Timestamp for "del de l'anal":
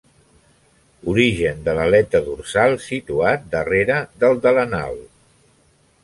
4.23-4.97